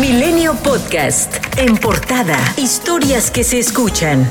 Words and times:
Milenio 0.00 0.52
Podcast. 0.56 1.36
En 1.56 1.78
portada. 1.78 2.36
Historias 2.58 3.30
que 3.30 3.42
se 3.42 3.58
escuchan. 3.58 4.30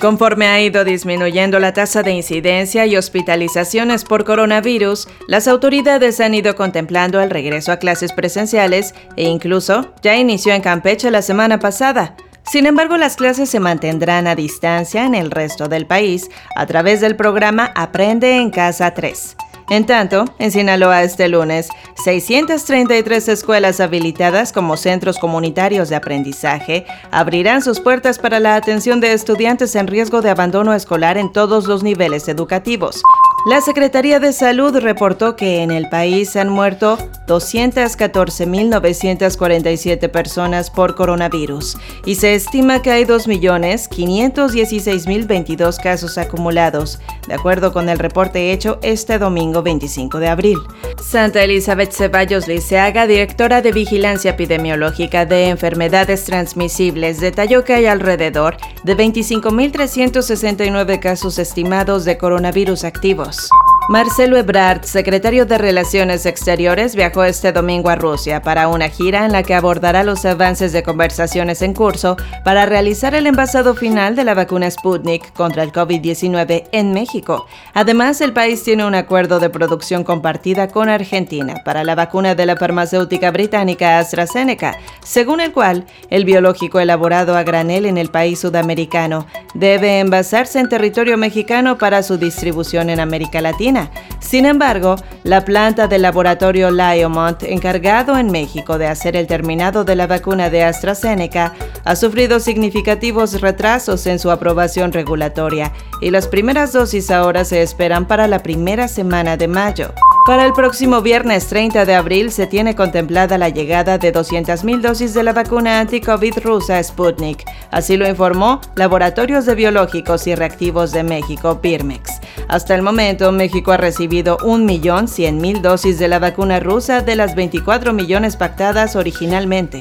Conforme 0.00 0.46
ha 0.46 0.62
ido 0.62 0.82
disminuyendo 0.82 1.58
la 1.58 1.74
tasa 1.74 2.02
de 2.02 2.12
incidencia 2.12 2.86
y 2.86 2.96
hospitalizaciones 2.96 4.04
por 4.04 4.24
coronavirus, 4.24 5.08
las 5.28 5.46
autoridades 5.46 6.20
han 6.20 6.34
ido 6.34 6.56
contemplando 6.56 7.20
el 7.20 7.28
regreso 7.28 7.70
a 7.70 7.76
clases 7.76 8.14
presenciales 8.14 8.94
e 9.16 9.24
incluso 9.24 9.92
ya 10.00 10.16
inició 10.16 10.54
en 10.54 10.62
Campeche 10.62 11.10
la 11.10 11.20
semana 11.20 11.58
pasada. 11.58 12.16
Sin 12.50 12.64
embargo, 12.64 12.96
las 12.96 13.16
clases 13.16 13.50
se 13.50 13.60
mantendrán 13.60 14.26
a 14.26 14.36
distancia 14.36 15.04
en 15.04 15.14
el 15.14 15.30
resto 15.30 15.68
del 15.68 15.84
país 15.84 16.30
a 16.54 16.64
través 16.64 17.02
del 17.02 17.14
programa 17.14 17.72
Aprende 17.74 18.36
en 18.36 18.50
Casa 18.50 18.94
3. 18.94 19.36
En 19.68 19.84
tanto, 19.84 20.24
en 20.38 20.52
Sinaloa 20.52 21.02
este 21.02 21.28
lunes, 21.28 21.68
633 22.04 23.28
escuelas 23.28 23.80
habilitadas 23.80 24.52
como 24.52 24.76
centros 24.76 25.18
comunitarios 25.18 25.88
de 25.88 25.96
aprendizaje 25.96 26.86
abrirán 27.10 27.62
sus 27.62 27.80
puertas 27.80 28.18
para 28.18 28.38
la 28.38 28.54
atención 28.54 29.00
de 29.00 29.12
estudiantes 29.12 29.74
en 29.74 29.88
riesgo 29.88 30.22
de 30.22 30.30
abandono 30.30 30.72
escolar 30.72 31.18
en 31.18 31.32
todos 31.32 31.66
los 31.66 31.82
niveles 31.82 32.28
educativos. 32.28 33.02
La 33.46 33.60
Secretaría 33.60 34.18
de 34.18 34.32
Salud 34.32 34.76
reportó 34.76 35.36
que 35.36 35.62
en 35.62 35.70
el 35.70 35.88
país 35.88 36.34
han 36.34 36.48
muerto 36.48 36.98
214.947 37.28 40.10
personas 40.10 40.68
por 40.68 40.96
coronavirus 40.96 41.76
y 42.04 42.16
se 42.16 42.34
estima 42.34 42.82
que 42.82 42.90
hay 42.90 43.04
2.516.022 43.04 45.80
casos 45.80 46.18
acumulados, 46.18 46.98
de 47.28 47.34
acuerdo 47.34 47.72
con 47.72 47.88
el 47.88 48.00
reporte 48.00 48.50
hecho 48.50 48.80
este 48.82 49.20
domingo 49.20 49.62
25 49.62 50.18
de 50.18 50.26
abril. 50.26 50.58
Santa 51.00 51.44
Elizabeth 51.44 51.92
Ceballos 51.92 52.48
Liceaga, 52.48 53.06
directora 53.06 53.62
de 53.62 53.70
Vigilancia 53.70 54.32
Epidemiológica 54.32 55.24
de 55.24 55.50
Enfermedades 55.50 56.24
Transmisibles, 56.24 57.20
detalló 57.20 57.62
que 57.62 57.74
hay 57.74 57.86
alrededor 57.86 58.56
de 58.82 58.96
25.369 58.96 60.98
casos 60.98 61.38
estimados 61.38 62.04
de 62.04 62.18
coronavirus 62.18 62.82
activos. 62.82 63.35
Adios. 63.36 63.65
Marcelo 63.88 64.36
Ebrard, 64.36 64.82
secretario 64.82 65.46
de 65.46 65.58
Relaciones 65.58 66.26
Exteriores, 66.26 66.96
viajó 66.96 67.22
este 67.22 67.52
domingo 67.52 67.88
a 67.88 67.94
Rusia 67.94 68.42
para 68.42 68.66
una 68.66 68.88
gira 68.88 69.24
en 69.24 69.30
la 69.30 69.44
que 69.44 69.54
abordará 69.54 70.02
los 70.02 70.24
avances 70.24 70.72
de 70.72 70.82
conversaciones 70.82 71.62
en 71.62 71.72
curso 71.72 72.16
para 72.44 72.66
realizar 72.66 73.14
el 73.14 73.28
envasado 73.28 73.76
final 73.76 74.16
de 74.16 74.24
la 74.24 74.34
vacuna 74.34 74.68
Sputnik 74.68 75.32
contra 75.34 75.62
el 75.62 75.70
COVID-19 75.70 76.64
en 76.72 76.92
México. 76.94 77.46
Además, 77.74 78.20
el 78.20 78.32
país 78.32 78.64
tiene 78.64 78.84
un 78.84 78.96
acuerdo 78.96 79.38
de 79.38 79.50
producción 79.50 80.02
compartida 80.02 80.66
con 80.66 80.88
Argentina 80.88 81.54
para 81.64 81.84
la 81.84 81.94
vacuna 81.94 82.34
de 82.34 82.44
la 82.44 82.56
farmacéutica 82.56 83.30
británica 83.30 84.00
AstraZeneca, 84.00 84.76
según 85.04 85.40
el 85.40 85.52
cual 85.52 85.86
el 86.10 86.24
biológico 86.24 86.80
elaborado 86.80 87.36
a 87.36 87.44
granel 87.44 87.86
en 87.86 87.98
el 87.98 88.08
país 88.08 88.40
sudamericano 88.40 89.28
debe 89.54 90.00
envasarse 90.00 90.58
en 90.58 90.68
territorio 90.68 91.16
mexicano 91.16 91.78
para 91.78 92.02
su 92.02 92.18
distribución 92.18 92.90
en 92.90 92.98
América 92.98 93.40
Latina. 93.40 93.75
Sin 94.20 94.44
embargo, 94.44 94.96
la 95.22 95.44
planta 95.44 95.86
del 95.86 96.02
laboratorio 96.02 96.70
Lyomont, 96.70 97.42
encargado 97.44 98.18
en 98.18 98.30
México 98.30 98.78
de 98.78 98.86
hacer 98.86 99.16
el 99.16 99.26
terminado 99.26 99.84
de 99.84 99.96
la 99.96 100.06
vacuna 100.06 100.50
de 100.50 100.64
AstraZeneca, 100.64 101.54
ha 101.84 101.96
sufrido 101.96 102.40
significativos 102.40 103.40
retrasos 103.40 104.06
en 104.06 104.18
su 104.18 104.30
aprobación 104.30 104.92
regulatoria 104.92 105.72
y 106.00 106.10
las 106.10 106.26
primeras 106.28 106.72
dosis 106.72 107.10
ahora 107.10 107.44
se 107.44 107.62
esperan 107.62 108.06
para 108.06 108.26
la 108.26 108.42
primera 108.42 108.88
semana 108.88 109.36
de 109.36 109.48
mayo. 109.48 109.92
Para 110.26 110.44
el 110.44 110.52
próximo 110.52 111.02
viernes 111.02 111.46
30 111.46 111.84
de 111.84 111.94
abril 111.94 112.32
se 112.32 112.48
tiene 112.48 112.74
contemplada 112.74 113.38
la 113.38 113.48
llegada 113.48 113.96
de 113.96 114.12
200.000 114.12 114.80
dosis 114.80 115.14
de 115.14 115.22
la 115.22 115.32
vacuna 115.32 115.78
anti-COVID 115.78 116.38
rusa 116.42 116.82
Sputnik. 116.82 117.44
Así 117.70 117.96
lo 117.96 118.08
informó 118.08 118.60
Laboratorios 118.74 119.46
de 119.46 119.54
Biológicos 119.54 120.26
y 120.26 120.34
Reactivos 120.34 120.90
de 120.90 121.04
México, 121.04 121.60
Birmex. 121.62 122.20
Hasta 122.48 122.74
el 122.74 122.82
momento, 122.82 123.32
México 123.32 123.72
ha 123.72 123.76
recibido 123.76 124.38
1.100.000 124.38 125.60
dosis 125.60 125.98
de 125.98 126.08
la 126.08 126.18
vacuna 126.18 126.60
rusa 126.60 127.00
de 127.00 127.16
las 127.16 127.34
24 127.34 127.92
millones 127.92 128.36
pactadas 128.36 128.96
originalmente. 128.96 129.80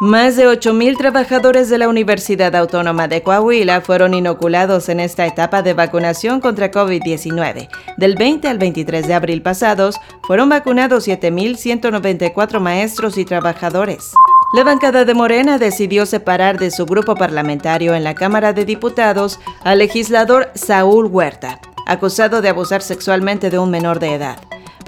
Más 0.00 0.36
de 0.36 0.46
8.000 0.46 0.96
trabajadores 0.96 1.68
de 1.68 1.76
la 1.76 1.88
Universidad 1.88 2.54
Autónoma 2.54 3.08
de 3.08 3.22
Coahuila 3.24 3.80
fueron 3.80 4.14
inoculados 4.14 4.88
en 4.88 5.00
esta 5.00 5.26
etapa 5.26 5.62
de 5.62 5.74
vacunación 5.74 6.40
contra 6.40 6.70
COVID-19. 6.70 7.68
Del 7.96 8.14
20 8.14 8.46
al 8.46 8.58
23 8.58 9.08
de 9.08 9.14
abril 9.14 9.42
pasados, 9.42 9.96
fueron 10.22 10.50
vacunados 10.50 11.08
7.194 11.08 12.60
maestros 12.60 13.18
y 13.18 13.24
trabajadores. 13.24 14.12
La 14.54 14.64
bancada 14.64 15.04
de 15.04 15.12
Morena 15.14 15.58
decidió 15.58 16.06
separar 16.06 16.58
de 16.58 16.70
su 16.70 16.86
grupo 16.86 17.16
parlamentario 17.16 17.94
en 17.94 18.02
la 18.02 18.14
Cámara 18.14 18.52
de 18.52 18.64
Diputados 18.64 19.40
al 19.62 19.78
legislador 19.78 20.50
Saúl 20.54 21.06
Huerta, 21.06 21.60
acusado 21.88 22.42
de 22.42 22.50
abusar 22.50 22.82
sexualmente 22.82 23.48
de 23.48 23.58
un 23.58 23.70
menor 23.70 23.98
de 23.98 24.14
edad. 24.14 24.38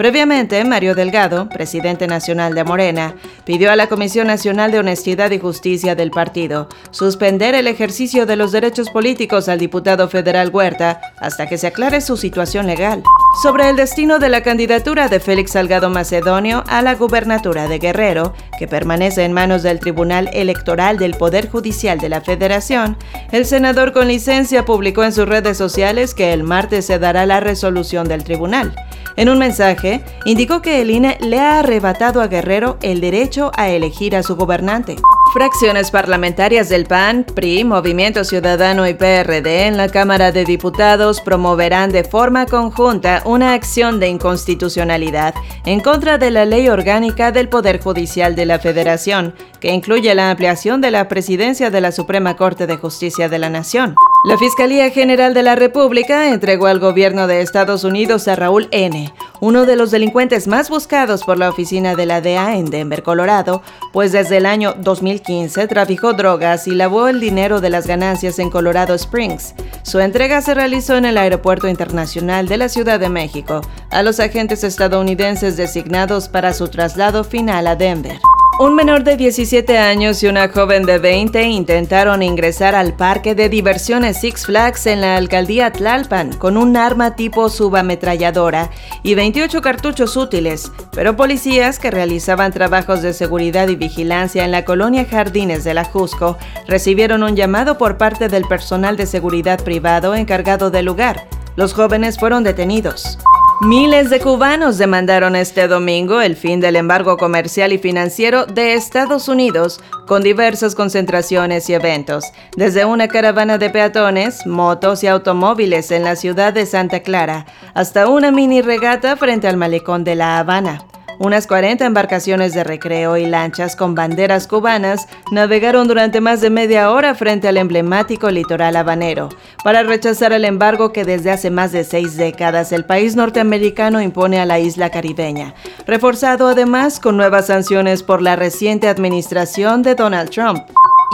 Previamente, 0.01 0.65
Mario 0.65 0.95
Delgado, 0.95 1.51
presidente 1.51 2.07
nacional 2.07 2.55
de 2.55 2.65
Morena, 2.65 3.17
pidió 3.45 3.71
a 3.71 3.77
la 3.77 3.87
Comisión 3.87 4.29
Nacional 4.29 4.73
de 4.73 4.79
Honestidad 4.79 5.31
y 5.31 5.39
Justicia 5.39 5.95
del 5.95 6.11
partido 6.11 6.71
suspender 6.91 7.55
el 7.55 7.67
ejercicio 7.67 8.25
de 8.25 8.37
los 8.37 8.51
derechos 8.51 8.89
políticos 8.89 9.51
al 9.51 9.59
diputado 9.59 10.09
federal 10.09 10.49
Huerta 10.55 11.03
hasta 11.19 11.47
que 11.47 11.59
se 11.59 11.67
aclare 11.67 12.01
su 12.01 12.17
situación 12.17 12.67
legal. 12.67 13.03
Sobre 13.43 13.69
el 13.69 13.77
destino 13.77 14.19
de 14.19 14.31
la 14.31 14.43
candidatura 14.43 15.09
de 15.09 15.21
Félix 15.21 15.51
Salgado 15.51 15.91
Macedonio 15.91 16.65
a 16.67 16.81
la 16.81 16.95
gubernatura 16.95 17.69
de 17.69 17.79
Guerrero, 17.79 18.33
que 18.59 18.67
permanece 18.67 19.25
en 19.25 19.35
manos 19.35 19.63
del 19.63 19.81
Tribunal 19.81 20.31
Electoral 20.33 20.97
del 20.97 21.13
Poder 21.13 21.51
Judicial 21.51 21.99
de 21.99 22.09
la 22.09 22.23
Federación, 22.23 22.97
el 23.33 23.45
senador 23.45 23.93
con 23.93 24.09
licencia 24.09 24.65
publicó 24.65 25.05
en 25.05 25.13
sus 25.13 25.29
redes 25.29 25.59
sociales 25.59 26.15
que 26.15 26.33
el 26.33 26.43
martes 26.43 26.87
se 26.87 26.99
dará 26.99 27.27
la 27.27 27.41
resolución 27.41 28.09
del 28.09 28.25
tribunal. 28.25 28.75
En 29.17 29.29
un 29.29 29.39
mensaje, 29.39 30.03
indicó 30.25 30.63
que 30.63 30.81
el 30.81 30.91
INE 30.91 31.19
le 31.21 31.39
ha 31.39 31.59
arrebatado 31.59 32.21
a 32.21 32.29
Guerrero 32.29 32.79
el 32.83 33.01
derecho 33.01 33.51
a 33.57 33.69
elegir 33.69 34.17
a 34.17 34.23
su 34.23 34.37
gobernante. 34.37 34.97
Fracciones 35.33 35.93
parlamentarias 35.93 36.69
del 36.69 36.87
PAN, 36.87 37.25
PRI, 37.25 37.63
Movimiento 37.63 38.25
Ciudadano 38.25 38.89
y 38.89 38.95
PRD 38.95 39.67
en 39.67 39.77
la 39.77 39.89
Cámara 39.89 40.33
de 40.33 40.45
Diputados 40.45 41.21
promoverán 41.21 41.93
de 41.93 42.03
forma 42.03 42.47
conjunta 42.47 43.23
una 43.25 43.53
acción 43.53 44.01
de 44.01 44.09
inconstitucionalidad 44.09 45.35
en 45.65 45.81
contra 45.81 46.19
de 46.19 46.33
la 46.33 46.47
ley 46.47 46.69
orgánica 46.69 47.31
del 47.31 47.49
Poder 47.49 47.81
Judicial 47.81 48.35
de 48.35 48.47
la 48.47 48.59
Federación, 48.59 49.35
que 49.61 49.73
incluye 49.73 50.13
la 50.17 50.33
ampliación 50.33 50.81
de 50.81 50.91
la 50.91 51.07
presidencia 51.07 51.71
de 51.71 51.81
la 51.81 51.93
Suprema 51.93 52.37
Corte 52.37 52.67
de 52.67 52.77
Justicia 52.77 53.29
de 53.29 53.39
la 53.39 53.51
Nación. 53.51 53.95
La 54.23 54.37
Fiscalía 54.37 54.91
General 54.91 55.33
de 55.33 55.43
la 55.43 55.55
República 55.55 56.29
entregó 56.29 56.67
al 56.67 56.79
gobierno 56.79 57.27
de 57.27 57.41
Estados 57.41 57.85
Unidos 57.85 58.29
a 58.29 58.37
Raúl 58.37 58.69
N., 58.71 59.11
uno 59.41 59.65
de 59.65 59.77
los 59.77 59.91
delincuentes 59.91 60.47
más 60.47 60.69
buscados 60.69 61.25
por 61.25 61.39
la 61.39 61.49
oficina 61.49 61.95
de 61.95 62.05
la 62.05 62.21
DEA 62.21 62.59
en 62.59 62.67
Denver, 62.67 63.03
Colorado, 63.03 63.63
pues 63.95 64.13
desde 64.13 64.37
el 64.37 64.45
año 64.45 64.75
2015 64.77 65.67
traficó 65.69 66.13
drogas 66.13 66.69
y 66.69 66.73
lavó 66.73 67.09
el 67.09 67.19
dinero 67.19 67.63
de 67.63 67.71
las 67.71 67.87
ganancias 67.87 68.39
en 68.39 68.51
Colorado 68.51 68.93
Springs. 68.93 69.55
Su 69.85 70.01
entrega 70.01 70.43
se 70.43 70.53
realizó 70.53 70.99
en 70.99 71.07
el 71.07 71.17
Aeropuerto 71.17 71.67
Internacional 71.67 72.47
de 72.47 72.59
la 72.59 72.69
Ciudad 72.69 73.01
de 73.01 73.09
México 73.09 73.63
a 73.89 74.03
los 74.03 74.21
agentes 74.21 74.65
estadounidenses 74.65 75.57
designados 75.57 76.29
para 76.29 76.53
su 76.53 76.69
traslado 76.69 77.25
final 77.25 77.67
a 77.67 77.75
Denver. 77.75 78.21
Un 78.61 78.75
menor 78.75 79.05
de 79.05 79.17
17 79.17 79.79
años 79.79 80.23
y 80.23 80.27
una 80.27 80.51
joven 80.51 80.85
de 80.85 80.99
20 80.99 81.45
intentaron 81.45 82.23
ingresar 82.23 82.75
al 82.75 82.93
parque 82.93 83.35
de 83.35 83.49
diversiones 83.49 84.21
Six 84.21 84.45
Flags 84.45 84.87
en 84.87 85.01
la 85.01 85.17
alcaldía 85.17 85.73
Tlalpan 85.73 86.35
con 86.35 86.59
un 86.59 86.77
arma 86.77 87.17
tipo 87.17 87.49
subametralladora 87.49 88.69
y 89.03 89.15
28 89.15 89.63
cartuchos 89.63 90.15
útiles, 90.15 90.71
pero 90.93 91.17
policías 91.17 91.79
que 91.79 91.91
realizaban 91.91 92.53
trabajos 92.53 93.01
de 93.01 93.15
seguridad 93.15 93.67
y 93.69 93.77
vigilancia 93.77 94.45
en 94.45 94.53
la 94.53 94.67
colonia 94.67 95.07
Jardines 95.07 95.65
de 95.65 95.73
la 95.73 95.85
Jusco 95.85 96.37
recibieron 96.69 97.23
un 97.23 97.37
llamado 97.37 97.79
por 97.79 97.97
parte 97.97 98.29
del 98.29 98.45
personal 98.45 98.99
de 98.99 99.07
seguridad 99.07 99.65
privado 99.65 100.15
encargado 100.15 100.71
del 100.71 100.85
lugar. 100.85 101.27
Los 101.57 101.73
jóvenes 101.73 102.19
fueron 102.19 102.45
detenidos. 102.45 103.19
Miles 103.63 104.09
de 104.09 104.21
cubanos 104.21 104.79
demandaron 104.79 105.37
este 105.37 105.69
domingo 105.69 106.23
el 106.23 106.35
fin 106.35 106.61
del 106.61 106.77
embargo 106.77 107.19
comercial 107.19 107.75
y 107.75 107.79
financiero 107.79 108.47
de 108.47 108.73
Estados 108.73 109.29
Unidos 109.29 109.83
con 110.07 110.23
diversas 110.23 110.75
concentraciones 110.75 111.69
y 111.69 111.75
eventos, 111.75 112.25
desde 112.57 112.87
una 112.87 113.07
caravana 113.09 113.59
de 113.59 113.69
peatones, 113.69 114.47
motos 114.47 115.05
y 115.05 115.09
automóviles 115.09 115.91
en 115.91 116.05
la 116.05 116.17
ciudad 116.17 116.55
de 116.55 116.65
Santa 116.65 117.01
Clara 117.01 117.45
hasta 117.75 118.09
una 118.09 118.31
mini 118.31 118.63
regata 118.63 119.15
frente 119.19 119.47
al 119.47 119.59
malecón 119.59 120.05
de 120.05 120.15
La 120.15 120.39
Habana. 120.39 120.90
Unas 121.23 121.47
40 121.47 121.85
embarcaciones 121.85 122.55
de 122.55 122.65
recreo 122.65 123.19
y 123.19 123.27
lanchas 123.27 123.77
con 123.77 123.95
banderas 123.95 124.47
cubanas 124.47 125.07
navegaron 125.31 125.87
durante 125.87 126.23
más 126.23 126.41
de 126.41 126.49
media 126.49 126.91
hora 126.91 127.15
frente 127.15 127.47
al 127.47 127.59
emblemático 127.59 128.31
litoral 128.31 128.75
habanero 128.75 129.29
para 129.63 129.83
rechazar 129.83 130.33
el 130.33 130.47
embargo 130.47 130.95
que 130.95 131.05
desde 131.05 131.31
hace 131.31 131.51
más 131.51 131.73
de 131.73 131.85
seis 131.85 132.17
décadas 132.17 132.73
el 132.73 132.87
país 132.87 133.17
norteamericano 133.17 134.01
impone 134.01 134.41
a 134.41 134.47
la 134.47 134.61
isla 134.61 134.89
caribeña, 134.89 135.53
reforzado 135.87 136.49
además 136.49 136.99
con 136.99 137.19
nuevas 137.19 137.49
sanciones 137.49 138.03
por 138.03 138.23
la 138.23 138.35
reciente 138.35 138.89
administración 138.89 139.83
de 139.83 139.97
Donald 139.97 140.31
Trump. 140.31 140.61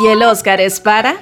¿Y 0.04 0.06
el 0.06 0.22
Oscar 0.22 0.60
es 0.60 0.78
para? 0.78 1.16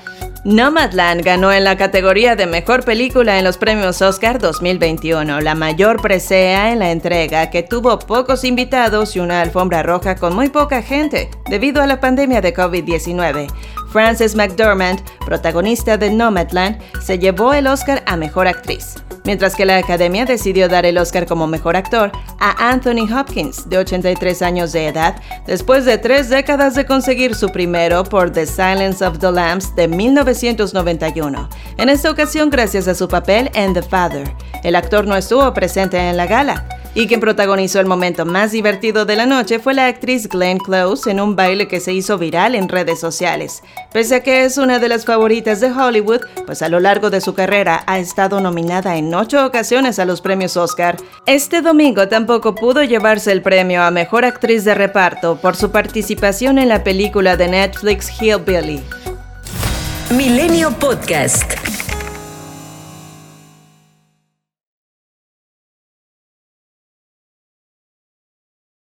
Nomadland 0.45 1.23
ganó 1.23 1.51
en 1.53 1.65
la 1.65 1.79
categoría 1.79 2.37
de 2.37 2.47
Mejor 2.47 2.85
Película 2.85 3.39
en 3.39 3.45
los 3.45 3.57
premios 3.57 4.03
Oscar 4.03 4.39
2021, 4.39 5.41
la 5.41 5.55
mayor 5.55 6.03
presea 6.03 6.71
en 6.71 6.81
la 6.81 6.91
entrega 6.91 7.49
que 7.49 7.63
tuvo 7.63 7.99
pocos 7.99 8.45
invitados 8.45 9.17
y 9.17 9.21
una 9.21 9.41
alfombra 9.41 9.83
roja 9.83 10.17
con 10.17 10.35
muy 10.35 10.51
poca 10.51 10.83
gente 10.83 11.31
debido 11.49 11.81
a 11.81 11.87
la 11.87 11.99
pandemia 11.99 12.43
de 12.43 12.55
COVID-19. 12.55 13.47
Frances 13.95 14.35
McDormand, 14.35 14.99
protagonista 15.25 15.97
de 15.97 16.11
Nomadland, 16.11 16.81
se 17.01 17.17
llevó 17.17 17.53
el 17.53 17.69
Oscar 17.69 18.03
a 18.07 18.17
Mejor 18.17 18.49
Actriz 18.49 18.97
mientras 19.25 19.57
que 19.57 19.65
la 19.65 19.79
Academia 19.79 20.25
decidió 20.25 20.69
dar 20.69 20.87
el 20.87 20.99
Oscar 20.99 21.27
como 21.27 21.47
mejor 21.47 21.77
actor 21.77 22.13
a 22.39 22.71
Anthony 22.71 23.09
Hopkins, 23.13 23.69
de 23.69 23.79
83 23.79 24.43
años 24.43 24.73
de 24.73 24.89
edad, 24.89 25.17
después 25.47 25.85
de 25.85 25.99
tres 25.99 26.29
décadas 26.29 26.75
de 26.75 26.87
conseguir 26.87 27.35
su 27.35 27.49
primero 27.49 28.05
por 28.05 28.31
The 28.31 28.47
Silence 28.47 29.05
of 29.05 29.19
the 29.19 29.33
Lambs 29.33 29.75
de 29.75 29.89
1991. 29.89 31.49
En 31.79 31.89
esta 31.89 32.11
ocasión 32.11 32.51
gracias 32.51 32.87
a 32.87 32.95
su 32.95 33.09
papel 33.09 33.51
en 33.55 33.73
The 33.73 33.83
Father. 33.83 34.31
El 34.63 34.77
actor 34.77 35.07
no 35.07 35.17
estuvo 35.17 35.53
presente 35.55 35.99
en 35.99 36.17
la 36.17 36.27
gala, 36.27 36.69
y 36.95 37.07
quien 37.07 37.21
protagonizó 37.21 37.81
el 37.81 37.87
momento 37.87 38.25
más 38.25 38.53
divertido 38.53 39.05
de 39.05 39.17
la 39.17 39.27
noche 39.27 39.59
fue 39.59 39.75
la 39.75 39.87
actriz 39.87 40.29
Glenn 40.29 40.59
Close 40.59 41.11
en 41.11 41.21
un 41.21 41.37
baile 41.37 41.69
que 41.69 41.81
se 41.81 41.93
hizo 41.93 42.19
viral 42.19 42.55
en 42.55 42.69
redes 42.69 43.01
sociales. 43.01 43.63
Pese 43.93 44.17
a 44.17 44.23
que 44.23 44.45
es 44.45 44.59
una 44.59 44.79
de 44.79 44.89
las 44.89 45.05
favoritas 45.05 45.61
de 45.61 45.73
Hollywood, 45.73 46.21
pues 46.47 46.63
a 46.63 46.69
lo 46.69 46.81
largo 46.81 47.11
de 47.11 47.21
su 47.21 47.35
carrera 47.35 47.83
ha 47.87 47.99
estado 47.99 48.41
nominada 48.41 48.97
en 48.97 49.13
ocho 49.15 49.45
ocasiones 49.45 49.99
a 49.99 50.05
los 50.05 50.21
premios 50.21 50.57
Oscar, 50.57 50.97
este 51.27 51.63
domingo 51.63 52.09
tampoco 52.09 52.55
pudo 52.55 52.83
llevarse 52.85 53.33
el 53.33 53.43
premio 53.43 53.83
a 53.83 53.91
Mejor 53.91 54.25
Actriz 54.25 54.65
de 54.65 54.75
Reparto 54.75 55.37
por 55.37 55.57
su 55.57 55.71
participación 55.71 56.59
en 56.59 56.69
la 56.69 56.85
película 56.85 57.37
de 57.37 57.49
Netflix 57.49 58.11
Hillbilly. 58.21 58.83
Milenio 60.11 60.71
Podcast. 60.79 61.55